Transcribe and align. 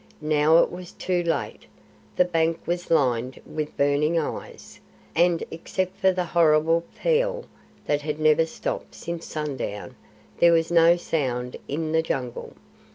Now 0.33 0.57
it 0.57 0.71
was 0.71 0.93
too 0.93 1.21
late. 1.21 1.67
The 2.15 2.25
bank 2.25 2.59
was 2.65 2.89
lined 2.89 3.39
with 3.45 3.77
burning 3.77 4.17
eyes, 4.17 4.79
and 5.13 5.43
except 5.51 5.95
for 5.97 6.11
the 6.11 6.25
horrible 6.25 6.83
pheeal 6.95 7.45
that 7.85 8.01
had 8.01 8.19
never 8.19 8.47
stopped 8.47 8.95
since 8.95 9.27
sundown, 9.27 9.95
there 10.39 10.53
was 10.53 10.71
no 10.71 10.97
sound 10.97 11.55
in 11.67 11.91
the 11.91 12.01
Jungle. 12.01 12.53